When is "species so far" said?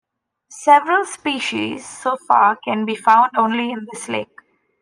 1.05-2.55